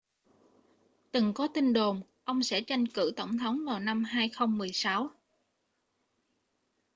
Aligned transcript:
từng 1.11 1.33
có 1.33 1.47
tin 1.53 1.73
đồn 1.73 2.01
ông 2.23 2.43
sẽ 2.43 2.61
tranh 2.61 2.85
cử 2.87 3.13
tổng 3.15 3.37
thống 3.37 3.61
vào 3.67 3.79
năm 3.79 4.03
2016 4.03 5.09